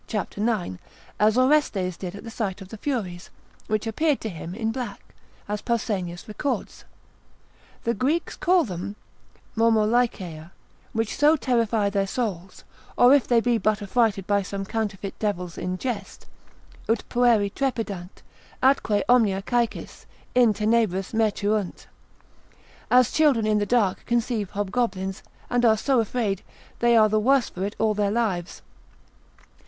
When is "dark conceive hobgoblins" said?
23.67-25.21